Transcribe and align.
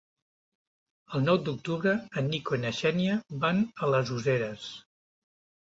El 1.19 1.23
nou 1.25 1.37
d'octubre 1.49 1.93
en 2.23 2.31
Nico 2.33 2.59
i 2.59 2.63
na 2.65 2.73
Xènia 2.79 3.21
van 3.47 3.63
a 3.89 3.93
les 3.95 4.13
Useres. 4.19 4.69